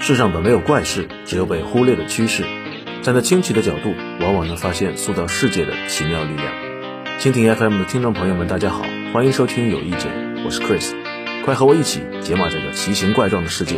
[0.00, 2.42] 世上本没有怪事，只有被忽略的趋势。
[3.02, 6.54] 站在清奇的角度，往往能发现塑造世界的奇妙力量。
[7.18, 8.82] 蜻蜓 FM 的听众朋友们，大家好，
[9.12, 10.10] 欢迎收听有意见，
[10.46, 10.94] 我是 Chris，
[11.44, 13.76] 快和我一起解码这个奇形怪状的世界。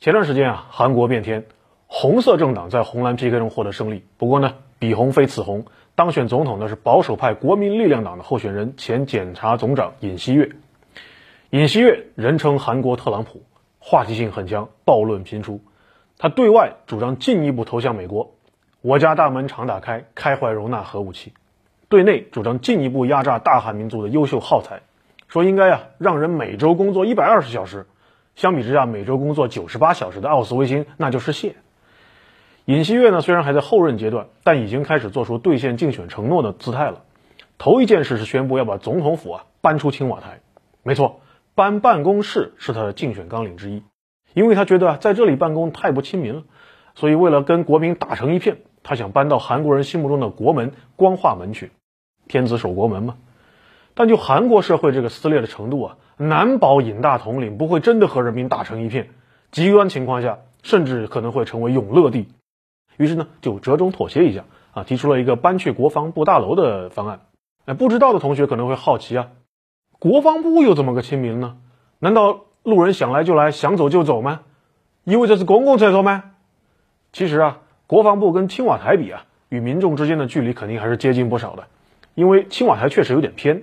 [0.00, 1.46] 前段时间啊，韩国变天，
[1.86, 4.04] 红色政党在红蓝 PK 中获得胜利。
[4.18, 10.50] 不过呢，彼红非此红，当选总统的是保守派国民力量党的候选人前检察总长尹锡悦。
[11.50, 13.44] 尹锡悦人称韩国特朗普。
[13.84, 15.60] 话题性很强，暴论频出。
[16.16, 18.30] 他对外主张进一步投向美国，
[18.80, 21.32] 我家大门常打开，开怀容纳核武器；
[21.88, 24.82] 对内主张进一步压榨大韩民族的优秀耗材，
[25.26, 27.86] 说应该啊让人每周工作一百二十小时，
[28.36, 31.56] 相比之下每周工作九十八小时的奥斯维辛那就是谢。
[32.66, 37.02] 尹锡悦呢虽然还在后任阶段，但已经开始做出兑现竞选承诺的姿态了。
[37.58, 40.38] 头一件事是宣布要把总统府啊搬出青瓦台，
[40.84, 41.21] 没错。
[41.54, 43.82] 搬办公室是他的竞选纲领之一，
[44.34, 46.42] 因为他觉得在这里办公太不亲民了，
[46.94, 51.70] 所以为了跟国民打成一片，他想搬到韩国人心目中的国门光化门去，
[52.26, 53.16] 天子守国门嘛。
[53.94, 59.10] 但就韩国社会这个撕裂的程度啊，难保尹大统领不会真的和人民打成一片，
[59.50, 62.28] 极端情况下甚至可能会成为永乐帝。
[62.96, 67.20] 于是呢，就折中妥协一下啊，提出了一个搬去国防部大楼的方案。
[67.66, 69.28] 哎，不知道的同学可能会好奇啊。
[70.02, 71.58] 国防部又怎么个亲民呢？
[72.00, 74.40] 难道路人想来就来，想走就走吗？
[75.04, 76.24] 因为这是公共厕所吗？
[77.12, 81.68] 其实啊，国防部跟青瓦台比啊，与民众之间的距离肯定还是接近不少的。
[82.16, 83.62] 因为青瓦台确实有点偏，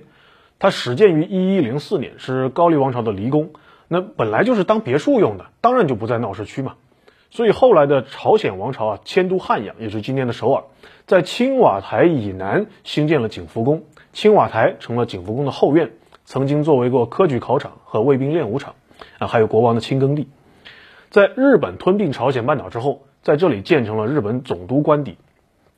[0.58, 3.50] 它始建于一一零四年，是高丽王朝的离宫，
[3.86, 6.76] 那本来就是当别墅用的，当然就不在闹市区嘛。
[7.28, 10.64] 所以后来的朝鲜王朝啊，迁都汉阳，也是今天的首尔，
[11.04, 13.82] 在青瓦台以南兴建了景福宫，
[14.14, 15.90] 青瓦台成了景福宫的后院。
[16.24, 18.74] 曾经作为过科举考场和卫兵练武场，
[19.18, 20.28] 啊，还有国王的亲耕地。
[21.10, 25.16] 在日本吞并朝鲜半岛之后，在这里建成了日本总督官邸。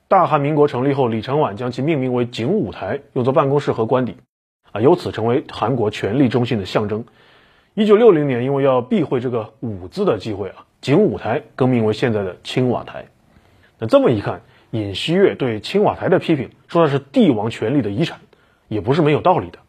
[0.08, 4.16] 大韩民国成立后，李承晚将其命名为景武台，用作办公室和官邸，
[4.72, 7.06] 啊，由此成为韩国权力中心的象征。
[7.72, 13.06] 一九六零年，因为要避讳这个“武”字的忌讳啊，景武台更名为现在的青瓦台。
[13.78, 18.20] 那这么一看，尹锡悦对青瓦台的批评，说的是帝王权力的遗产，
[18.68, 19.60] 也不是没有道理的。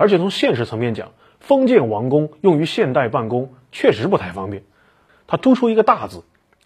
[0.00, 4.62] 而且从现实层面讲，封建王宫用于现代办公确实不太方便。
[5.26, 6.24] 它突出一个大字，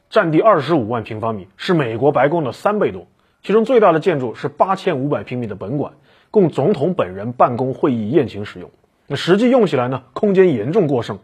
[0.09, 3.09] 占地二十五万平方米，是美国白宫的三倍多。
[3.43, 5.95] 其中最大的建筑是八千五百平米的本馆，
[6.31, 8.71] 供总统本人办公、会议、宴请使用。
[9.09, 11.19] 那实际用起来呢，空间严重过剩。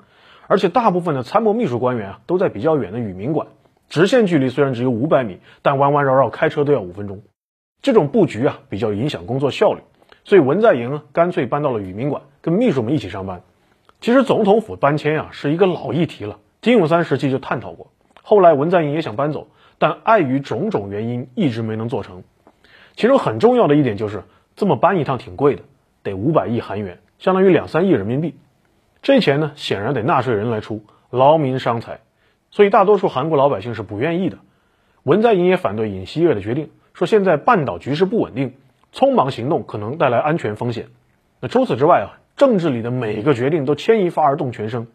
[0.49, 3.47] 而且大部分的参谋秘书官员啊，都在比较远的宇民馆，
[3.89, 7.23] 直线距离虽然只有五百米，但弯弯绕绕开车都要五分钟。
[7.81, 9.83] 这种布局啊，比较影响工作效率。
[10.25, 13.43] 所以文在寅，干脆搬到了宇民馆，跟秘书们一起上班。
[14.01, 17.91] 其实总统府搬迁呀，是一个老议题了，金永三时期就探讨过。
[18.23, 19.49] 后来文在寅也想搬走，
[19.79, 22.23] 但碍于种种原因，一直没能做成。
[22.97, 24.23] 其中很重要的一点就是，
[24.57, 25.63] 这么搬一趟挺贵的，
[26.03, 28.35] 得五百亿韩元，相当于两三亿人民币。
[29.03, 32.01] 这钱呢，显然得纳税人来出，劳民伤财。
[32.51, 34.39] 所以大多数韩国老百姓是不愿意的。
[35.03, 38.55] 文在寅也反对尹锡悦的决定，说现在半岛局势不稳定。
[38.93, 40.89] 匆忙行动可能带来安全风险。
[41.41, 44.89] 那除此之外啊，政治里的每一个决定都牵一发而动全身。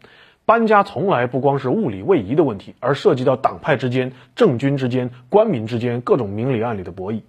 [0.44, 7.22] 搬家从来不光是物理位移的问题，而涉及到党派之间、政军之间、官民之间各种明里暗里的博弈。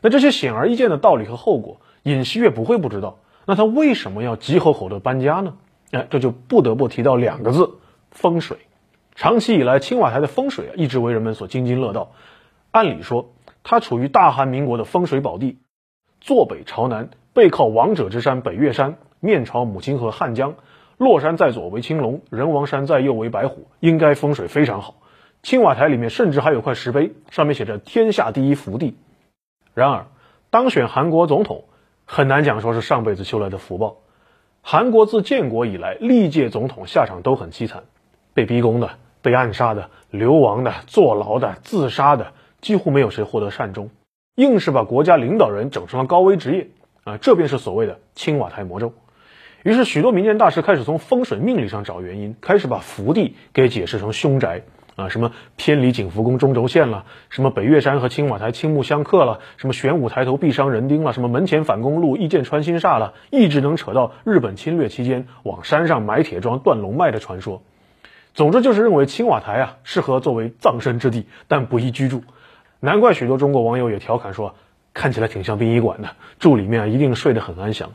[0.00, 3.18] 那这些显而易见的道理和后果，尹锡悦不会不知道。
[3.46, 5.54] 那他为什么要急吼吼的搬家呢？
[5.90, 7.68] 哎，这就不得不提到两个字：
[8.12, 8.58] 风水。
[9.16, 12.12] 长期以来，青瓦台的风水啊，一直为人们所津津乐道。
[12.70, 13.32] 按理说，
[13.64, 15.58] 它处于大韩民国的风水宝地。
[16.22, 20.54] 坐北朝南，背靠王者之山北岳山，面朝母亲河汉江，
[20.96, 24.94] 洛山在左为青龙，人王山在右为白虎，应该风水非常好。
[25.42, 28.96] 青瓦台里面甚至还有块石碑，上面写着“天下第一福地”。
[29.74, 30.06] 然而，
[30.48, 31.64] 当选韩国总统
[32.04, 33.96] 很难讲说是上辈子修来的福报。
[34.62, 37.82] 韩国自建国以来，历届总统下场都很凄惨，
[38.32, 38.90] 被逼宫的、
[39.22, 43.90] 被暗杀的、流亡的、坐牢的、自杀的，几乎没有谁获得善终。
[44.34, 46.68] 硬是把国家领导人整成了高危职业
[47.04, 48.94] 啊，这便是所谓的青瓦台魔咒。
[49.62, 54.62] 于是，许多民间大师开始从风水命理上找原因，开始把福地给解释成凶宅
[54.96, 67.62] 啊，什么偏离景福宫中轴线了，什么北岳山和青瓦台青木相克了，什么玄武抬头必伤人丁了，什么门前反公路一箭穿心煞了，一直能扯到日本侵略期间往山上埋铁桩断龙脉的传说。
[68.32, 72.22] 总之，就是认为青瓦台啊适合作为葬身之地，但不宜居住。
[72.84, 74.56] 难怪许多中国网友也调侃说，
[74.92, 77.92] 看起来挺像殡仪馆的，住里面一定睡得很安详。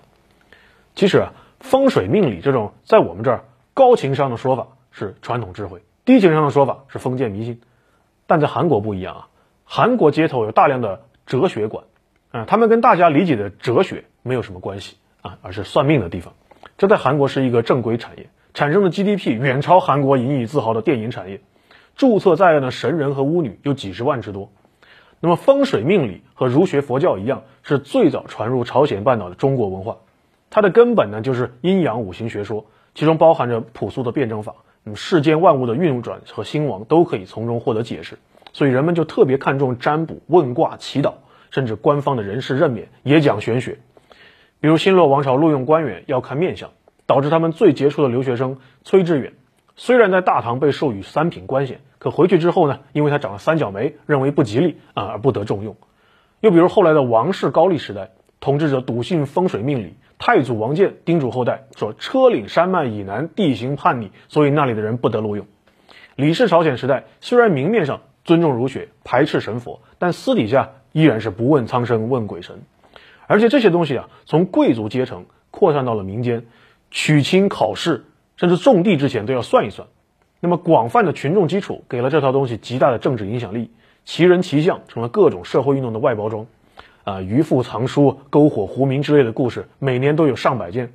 [0.96, 3.44] 其实啊，风水命理这种在我们这儿
[3.74, 7.60] 高情商的说法是传统智慧，低情商的说法是封建迷信。
[8.28, 9.28] 但在韩国不一样啊，
[9.66, 11.84] 韩国街头有大量的哲学馆，
[12.32, 16.34] 啊，他们跟大家理解的哲学没有什么关系啊，而是算命的地方。
[16.78, 21.42] 这在韩国是一个正规产业，产生的 GDP 远超韩国引以自豪的电影产业，
[21.98, 24.50] 注册在案的神人和巫女有几十万之多。
[25.20, 29.98] 那么风水命理和儒学佛教一样，是最早传入朝鲜半岛的中国文化。
[30.50, 34.56] 它的根本呢，就是阴阳五行学说，其中包含着朴素的辩证法。
[34.84, 38.20] 那么世间万物的运转和兴亡都可以从中获得解释，
[38.54, 41.16] 所以人们就特别看重占卜、问卦、祈祷，
[41.50, 43.80] 甚至官方的人事任免也讲玄学。
[44.62, 46.70] 比如新罗王朝录用官员要看面相，
[47.06, 49.34] 导致他们最杰出的留学生崔致远，
[49.76, 51.82] 虽然在大唐被授予三品官衔。
[52.00, 55.76] 可回去之后呢，因为他长了三角眉，认为不吉利啊，而不得重用。
[56.42, 65.48] 又比如后来的王室高丽时代，统治者笃信风水命理，太祖王建叮嘱后代说：车岭山脉以南地形叛逆，所以那里的人不得录用。
[66.16, 72.62] 李氏朝鲜时代，虽然明面上尊重儒学，排斥神佛，但私底下依然是不问苍生问鬼神。
[73.26, 76.46] 而且这些东西啊，从贵族阶层扩散到了民间，
[76.92, 78.06] 娶亲考试，
[78.36, 79.88] 甚至种地之前都要算一算。
[80.40, 83.72] 那么广泛的群众基础给了这套东西极大的政治影响力，
[84.06, 86.46] 奇人奇象成了各种社会运动的外包装，
[87.04, 90.92] 啊，渔父藏书、篝火狐鸣之类的故事，每年都有上百件。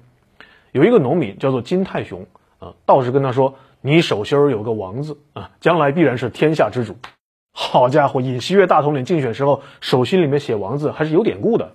[0.71, 2.27] 有一个农民叫做金太雄，
[2.59, 6.97] 啊，道士跟他说：“你手心有个王字，啊，将来必然是天下之主。”
[7.53, 11.73] 好家伙，尹锡悦大统领竞选时候手心里面写王字还是有典故的。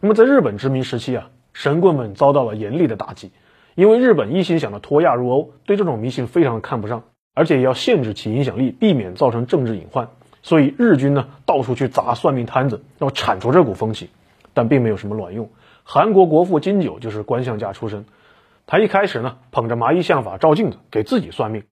[0.00, 3.30] 那么在日本殖民时期啊，神棍们遭到了严厉的打击。
[3.74, 7.04] 因为日本一心想着脱亚入欧，对这种迷信非常看不上，
[7.34, 10.08] 而且也要限制其影响力，避免造成政治隐患。
[10.42, 14.10] 所以日军呢到处去砸算命摊子，要铲除这股风气，
[14.54, 15.48] 但并没有什么卵用。
[15.84, 18.04] 韩国国父金九就是官相家出身，
[18.66, 21.62] 他一开始呢捧着麻衣相法照镜子给自己算命，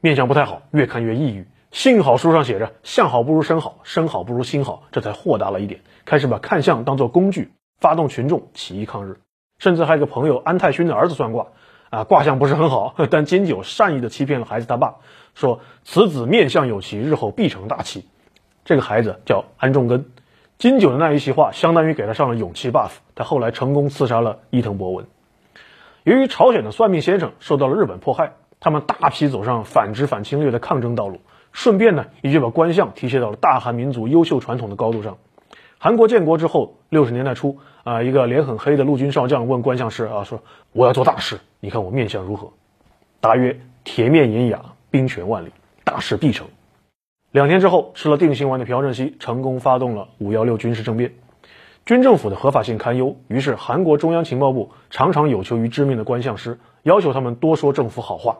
[0.00, 1.46] 面相不太好，越看越抑郁。
[1.70, 9.18] 幸好书上写着相好不如身好，身好不如心好，这才豁达了一点，开始把看相当做工具，发动群众起义抗日。
[9.60, 11.46] 甚至还有个朋友安泰勋的儿子算卦，
[11.90, 14.96] 啊，卦象不是很好， 但金九善意的欺骗了孩子他爸，
[15.34, 18.08] 说此子面相有奇，日后必成大器。
[18.64, 20.06] 这个孩子叫安重根。
[20.58, 22.90] 金九的那一席话，相当于给他上了勇气 buff。
[23.14, 25.06] 他后来成功刺杀了伊藤博文。
[26.04, 31.20] 由于朝鲜的算命先生受到了日本迫害，他们大批走上反殖反侵略的抗争道路，
[31.52, 35.18] 顺便呢，也就把官相提携到了大韩民族优秀传统的高度上。
[35.82, 37.58] 韩国建国之后，六十年代初。
[37.84, 40.42] 啊，一个脸很黑的陆军少将问观相师啊，说
[40.72, 42.52] 我要做大事，你看我面相如何？
[43.18, 44.60] 答曰：铁面银牙，
[44.90, 45.48] 兵权万里，
[45.82, 46.46] 大事必成。
[47.30, 51.14] 两天之后，吃了定心丸的朴正熙成功发动了五幺六军事政变，
[51.86, 53.16] 军政府的合法性堪忧。
[53.28, 58.36] 于是，韩国中央情报部常常有求于知名的官相师，要求他们多说政府好话。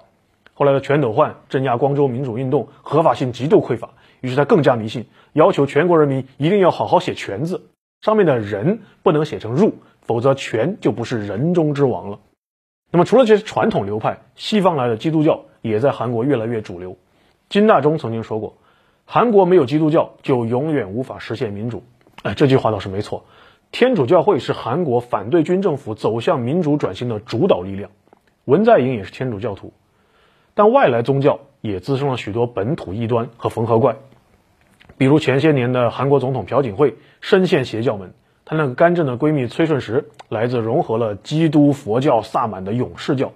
[0.52, 3.88] 后来的全斗焕镇压光州民主运动，合法性极度匮乏，
[4.20, 7.68] 于是他更加迷信，要求全国人民一定要好好写全字。
[8.00, 12.20] 上面的人不能写成入，否则权就不是人中之王了。
[12.90, 16.96] 那么除了这些传统流派，西方来的基督教也在韩国越来越主流。
[17.48, 18.56] 金大中曾经说过
[19.04, 21.82] ：“韩国没有基督教，就永远无法实现民主。”
[22.22, 23.24] 哎，这句话倒是没错。
[23.72, 27.90] 天主教会是韩国反对军政府走向民主转型的主导力量。
[28.44, 29.72] 文在寅也是天主教徒，
[30.54, 33.96] 但外来宗教也滋生了许多本土异端和缝合怪。
[35.00, 38.12] 比如前些年的韩国总统朴槿惠深陷邪教门，
[38.44, 43.32] 她那个干政的闺蜜崔顺实来自融合了基督、佛教、萨满的勇士教。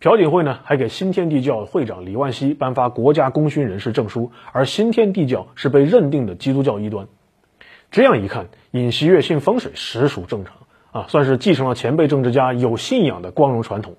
[0.00, 7.06] 朴槿惠呢还给新天地教会长李万熙颁发国家功勋人士证书，而新天地教是被认定的基督教异端。
[7.90, 10.54] 这样一看，尹锡悦信风水实属正常
[10.90, 13.96] 啊，算是继承了前辈政治家有信仰的光荣传统。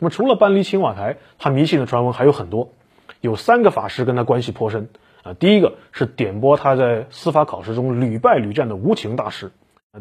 [0.00, 2.72] 那么除了搬离青瓦台，他迷信的传闻还有很多，
[3.20, 4.88] 有三个法师跟他关系颇深。
[5.26, 9.50] 啊，第一个是点拨他在司法考试中屡败屡战的无情大师，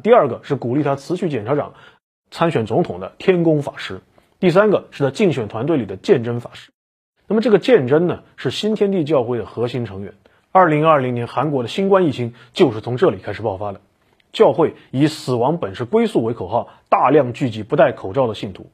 [0.03, 1.73] 第二个是鼓励他辞去检察长，
[2.29, 4.01] 参选总统的天宫法师，
[4.39, 6.71] 第三个是他竞选团队里的鉴真法师。
[7.27, 10.13] 那么这个鉴真呢，是新天地教会的核心成员。
[10.51, 13.81] 二零二零年韩国的新冠疫情就是从这里开始爆发的。
[14.31, 18.69] 教会以“死亡本是归宿”为口号，大量聚集不戴口罩的信徒。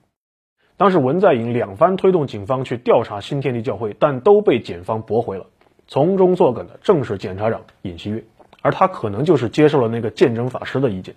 [0.76, 5.46] 当时文在寅两番推动警方去调查新天地教会，但都被检方驳回了。
[5.88, 8.24] 从中作梗的正是检察长尹锡悦，
[8.62, 11.16] 而他可能就是接受了那个鉴真法师的意见。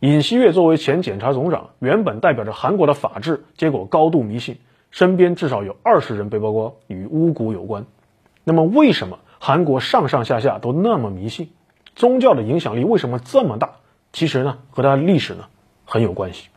[0.00, 4.58] 尹锡悦作为前检察总长，原本代表着韩国的法治，结果高度迷信，
[4.90, 7.86] 身边至少有二十人被曝光与巫蛊有关。
[8.44, 11.50] 那么，为什么韩国上上下下都那么迷信？
[11.96, 13.76] 宗教的影响力为什么这么大？
[14.12, 15.46] 其实呢，和它的历史呢
[15.84, 16.48] 很有关系。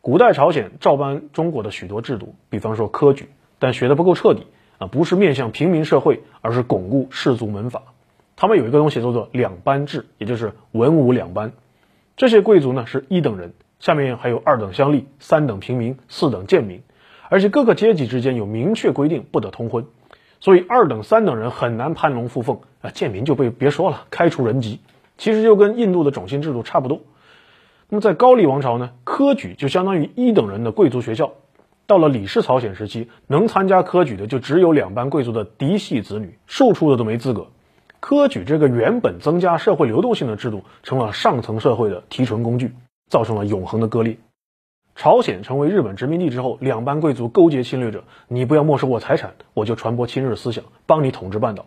[0.00, 4.46] 古代朝鲜照搬中国的许多制度，比方说科举，但学的不够彻底。
[4.78, 7.82] 啊，不是面向平民社会，而是巩固士族门阀。
[8.36, 11.52] 他们有一个东西叫做两班制，也就是文武两班。
[12.16, 16.82] 这些贵族呢是一等人，下面还有二等乡吏、三等平民、四等贱民，
[17.28, 19.86] 而且各个阶级之间有明确规定不得通婚，
[20.40, 24.80] 所以二等、三等人很难攀龙附凤啊，贱民就被别说了，开除人籍。
[25.16, 27.00] 其实就跟印度的种姓制度差不多。
[27.88, 31.32] 那么在高丽王朝呢，科举就相当于一等人的贵族学校。
[31.88, 37.46] 到了李氏朝鲜时期，能参加科举的就只有两班贵族的嫡系子女，庶出的都没资格。
[37.98, 42.74] 科举这个原本增加社会流动性的制度，成了上层社会的提纯工具，
[43.08, 44.18] 造成了永恒的割裂。
[44.96, 51.64] 朝鲜成为日本殖民地之后，两班贵族勾结侵略者，你不要没收我财产，我就传播亲日思想，帮你统治半岛。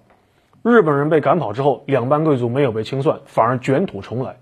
[0.62, 4.38] 日本人被赶跑之后，两班贵族没有被清算，反而卷土重来。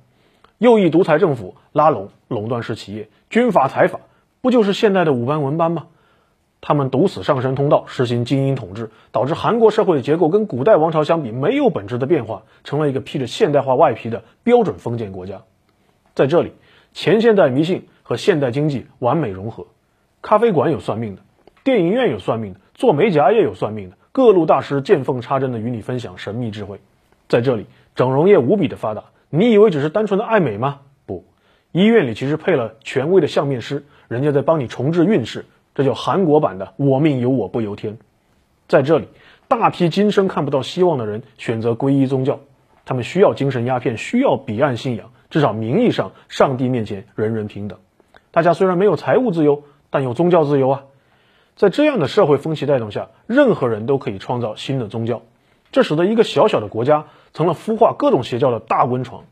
[0.57, 4.01] 右翼独裁政府拉拢垄断式企业，军阀财阀，
[4.41, 5.87] 不就是现代的五班文班吗？
[6.61, 15.43] 他们堵死上升通道，实行精英统治，导致韩国社会的结构跟古代王朝相比没有本质的变化，成了一个披着现代化外皮的标准封建国家。
[16.15, 16.51] 在这里，
[16.91, 19.67] 前现代迷信和现代经济完美融合。
[20.21, 21.21] 咖啡馆有算命的，
[21.63, 26.81] 电影院有算命的，做美甲也有算命的，各路大师见缝插针的与你分享神秘智慧。
[27.29, 30.81] 在这里，整容业无比的发达，你以为只是单纯的爱美吗？
[31.05, 31.23] 不，
[31.71, 35.45] 医院里其实配了权威的相面师，人家在帮你重置运势。
[35.73, 37.97] 这叫韩国版的“我命由我不由天”。
[38.67, 39.07] 在这里，
[39.47, 42.41] 大批今生看不到希望的人选择皈依宗教，
[42.85, 45.11] 他们需要精神鸦片，需要彼岸信仰。
[45.29, 47.79] 至少名义上，上帝面前人人平等。
[48.31, 50.83] 大家虽然没有财务自由，但有宗教自由啊。
[51.55, 55.21] 在这样的社会风气带动下，任何人都可以创造新的宗教，
[55.71, 59.23] 这使得一个小小的国家成了孵化各种邪教的大温床。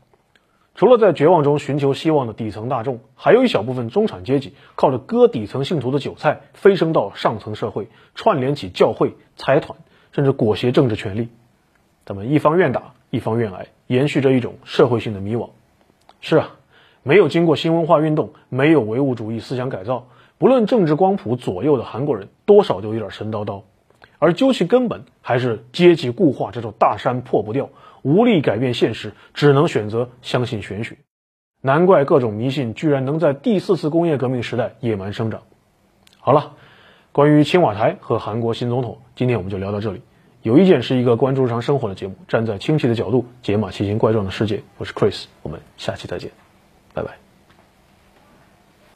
[0.78, 9.76] 除了在绝望中寻求希望的底层大众，还有一小部分中产阶级靠着割底层信徒的韭菜，飞升到上层社会，串联起教会、财团，
[10.12, 11.30] 甚至裹挟政治权力。
[12.04, 15.48] 他们一方愿打，一方愿挨，延续着一种社会性的迷惘。
[16.20, 16.50] 是啊，
[17.02, 20.06] 没有经过新文化运动，没有唯物主义思想改造，
[20.38, 23.62] 不论政治光谱左右的韩国人，多少都有点神叨叨。
[24.20, 27.68] 而究其根本，还是阶级固化这座大山破不掉。
[28.08, 30.96] 无力改变现实，只能选择相信玄学。
[31.60, 35.42] 难怪各种迷信居然能在第四次工业革命时代野蛮生长。
[36.18, 36.54] 好了，
[37.12, 40.00] 关于青瓦台和韩国新总统，今天我们就聊到这里。
[40.42, 44.62] 有意见是一个关注日常生活的节目，站在亲戚的角度解码奇形怪状的世界。
[44.78, 46.30] 我是 Chris，我们下期再见，
[46.94, 47.27] 拜拜。